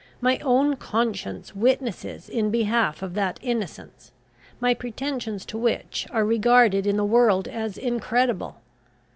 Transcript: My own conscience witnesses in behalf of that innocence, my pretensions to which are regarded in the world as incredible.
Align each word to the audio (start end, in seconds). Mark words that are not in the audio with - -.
My 0.19 0.39
own 0.39 0.77
conscience 0.77 1.55
witnesses 1.55 2.27
in 2.27 2.49
behalf 2.49 3.03
of 3.03 3.13
that 3.13 3.39
innocence, 3.43 4.11
my 4.59 4.73
pretensions 4.73 5.45
to 5.45 5.59
which 5.59 6.07
are 6.09 6.25
regarded 6.25 6.87
in 6.87 6.97
the 6.97 7.05
world 7.05 7.47
as 7.47 7.77
incredible. 7.77 8.55